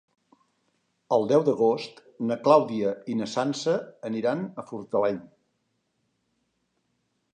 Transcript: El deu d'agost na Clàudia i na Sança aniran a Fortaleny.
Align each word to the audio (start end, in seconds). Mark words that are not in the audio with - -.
El 1.17 1.25
deu 1.31 1.43
d'agost 1.49 1.99
na 2.31 2.37
Clàudia 2.47 2.93
i 3.15 3.17
na 3.19 3.27
Sança 3.35 3.77
aniran 4.11 4.43
a 4.63 4.67
Fortaleny. 4.71 5.21